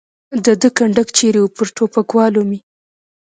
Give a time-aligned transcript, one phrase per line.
[0.45, 2.59] د ده کنډک چېرې و؟ پر ټوپکوالو مې.